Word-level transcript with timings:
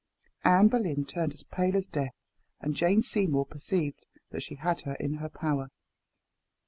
Anne 0.43 0.67
Boleyn 0.67 1.05
turned 1.05 1.31
as 1.31 1.43
pale 1.43 1.77
as 1.77 1.85
death, 1.85 2.15
and 2.59 2.73
Jane 2.73 3.03
Seymour 3.03 3.45
perceived 3.45 4.03
that 4.31 4.41
she 4.41 4.55
had 4.55 4.81
her 4.81 4.95
in 4.95 5.13
her 5.17 5.29
power. 5.29 5.69